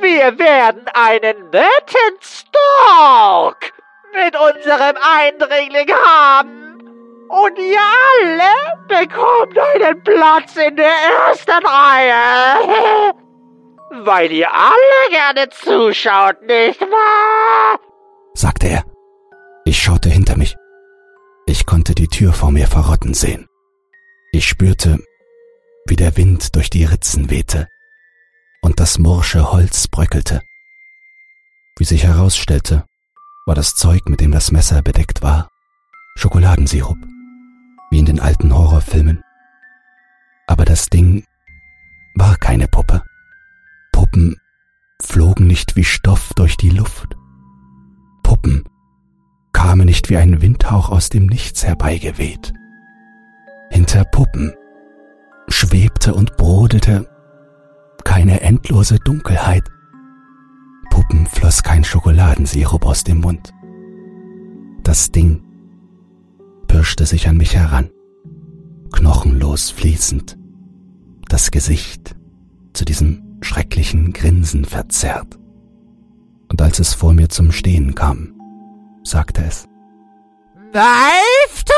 Wir 0.00 0.38
werden 0.38 0.82
einen 0.94 1.50
netten 1.50 2.16
Stalk 2.20 3.72
mit 4.14 4.36
unserem 4.36 4.96
Eindringling 5.02 5.90
haben. 6.06 6.78
Und 7.28 7.58
ihr 7.58 7.80
alle 8.20 8.78
bekommt 8.86 9.58
einen 9.58 10.00
Platz 10.04 10.54
in 10.56 10.76
der 10.76 10.92
ersten 11.28 11.66
Reihe. 11.66 13.14
Weil 14.04 14.30
ihr 14.30 14.52
alle 14.52 15.10
gerne 15.10 15.48
zuschaut, 15.50 16.40
nicht 16.42 16.80
wahr? 16.80 17.80
sagte 18.34 18.68
er. 18.68 18.84
Ich 19.64 19.82
schaute 19.82 20.08
hinter 20.08 20.36
mich. 20.36 20.54
Ich 21.46 21.66
konnte 21.66 21.94
die 21.96 22.08
Tür 22.08 22.32
vor 22.32 22.52
mir 22.52 22.68
verrotten 22.68 23.14
sehen. 23.14 23.48
Ich 24.34 24.48
spürte, 24.48 24.98
wie 25.84 25.96
der 25.96 26.16
Wind 26.16 26.56
durch 26.56 26.70
die 26.70 26.86
Ritzen 26.86 27.28
wehte 27.28 27.68
und 28.62 28.80
das 28.80 28.98
morsche 28.98 29.52
Holz 29.52 29.88
bröckelte. 29.88 30.42
Wie 31.76 31.84
sich 31.84 32.04
herausstellte, 32.04 32.86
war 33.44 33.54
das 33.54 33.74
Zeug, 33.74 34.08
mit 34.08 34.20
dem 34.20 34.30
das 34.30 34.50
Messer 34.50 34.80
bedeckt 34.80 35.22
war, 35.22 35.50
Schokoladensirup, 36.16 36.96
wie 37.90 37.98
in 37.98 38.06
den 38.06 38.20
alten 38.20 38.54
Horrorfilmen. 38.54 39.22
Aber 40.46 40.64
das 40.64 40.88
Ding 40.88 41.26
war 42.14 42.36
keine 42.38 42.68
Puppe. 42.68 43.02
Puppen 43.92 44.40
flogen 45.02 45.46
nicht 45.46 45.76
wie 45.76 45.84
Stoff 45.84 46.32
durch 46.36 46.56
die 46.56 46.70
Luft. 46.70 47.16
Puppen 48.22 48.64
kamen 49.52 49.84
nicht 49.84 50.08
wie 50.08 50.16
ein 50.16 50.40
Windhauch 50.40 50.88
aus 50.88 51.10
dem 51.10 51.26
Nichts 51.26 51.64
herbeigeweht. 51.64 52.54
Hinter 53.82 54.04
Puppen 54.04 54.54
schwebte 55.48 56.14
und 56.14 56.36
brodete 56.36 57.10
keine 58.04 58.40
endlose 58.40 59.00
Dunkelheit. 59.00 59.64
Puppen 60.88 61.26
floss 61.26 61.64
kein 61.64 61.82
Schokoladensirup 61.82 62.86
aus 62.86 63.02
dem 63.02 63.18
Mund. 63.22 63.52
Das 64.84 65.10
Ding 65.10 65.42
pirschte 66.68 67.06
sich 67.06 67.26
an 67.26 67.36
mich 67.36 67.56
heran, 67.56 67.90
knochenlos 68.92 69.70
fließend, 69.70 70.38
das 71.28 71.50
Gesicht 71.50 72.14
zu 72.74 72.84
diesem 72.84 73.38
schrecklichen 73.40 74.12
Grinsen 74.12 74.64
verzerrt. 74.64 75.40
Und 76.48 76.62
als 76.62 76.78
es 76.78 76.94
vor 76.94 77.14
mir 77.14 77.30
zum 77.30 77.50
Stehen 77.50 77.96
kam, 77.96 78.32
sagte 79.02 79.42
es. 79.44 79.66
Nice 80.72 81.64
to! 81.64 81.72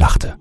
Lachte. 0.00 0.38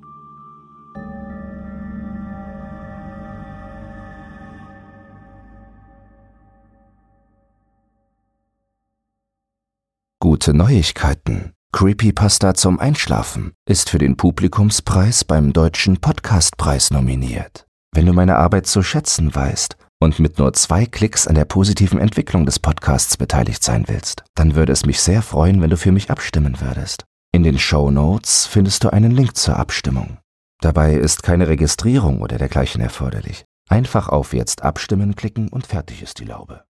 Gute 10.21 10.53
Neuigkeiten. 10.53 11.51
Creepypasta 11.73 12.53
zum 12.53 12.79
Einschlafen 12.79 13.51
ist 13.67 13.89
für 13.89 13.97
den 13.97 14.15
Publikumspreis 14.15 15.25
beim 15.25 15.51
Deutschen 15.51 15.97
Podcastpreis 15.97 16.91
nominiert. 16.91 17.67
Wenn 17.93 18.05
du 18.05 18.13
meine 18.13 18.37
Arbeit 18.37 18.65
zu 18.65 18.81
schätzen 18.81 19.35
weißt 19.35 19.75
und 19.99 20.19
mit 20.19 20.39
nur 20.39 20.53
zwei 20.53 20.85
Klicks 20.85 21.27
an 21.27 21.35
der 21.35 21.43
positiven 21.43 21.99
Entwicklung 21.99 22.45
des 22.45 22.59
Podcasts 22.59 23.17
beteiligt 23.17 23.61
sein 23.61 23.89
willst, 23.89 24.23
dann 24.35 24.55
würde 24.55 24.71
es 24.71 24.85
mich 24.85 25.01
sehr 25.01 25.21
freuen, 25.21 25.61
wenn 25.61 25.69
du 25.69 25.75
für 25.75 25.91
mich 25.91 26.09
abstimmen 26.09 26.61
würdest. 26.61 27.08
In 27.31 27.43
den 27.43 27.59
Show 27.59 27.91
Notes 27.91 28.47
findest 28.47 28.83
du 28.83 28.91
einen 28.91 29.11
Link 29.11 29.37
zur 29.37 29.55
Abstimmung. 29.57 30.17
Dabei 30.61 30.95
ist 30.95 31.21
keine 31.21 31.47
Registrierung 31.47 32.21
oder 32.21 32.39
dergleichen 32.39 32.81
erforderlich. 32.81 33.45
Einfach 33.69 34.09
auf 34.09 34.33
Jetzt 34.33 34.63
abstimmen 34.63 35.15
klicken 35.15 35.47
und 35.47 35.67
fertig 35.67 36.01
ist 36.01 36.19
die 36.19 36.25
Laube. 36.25 36.63